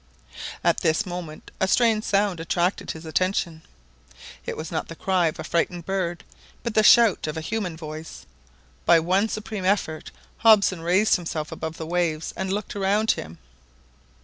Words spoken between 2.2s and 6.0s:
attracted his attention. It was not the cry of a frightened